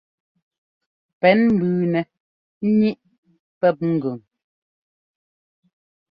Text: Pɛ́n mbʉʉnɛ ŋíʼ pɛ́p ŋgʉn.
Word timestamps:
Pɛ́n 1.19 1.39
mbʉʉnɛ 1.55 2.01
ŋíʼ 2.77 2.99
pɛ́p 3.59 3.77
ŋgʉn. 3.93 4.17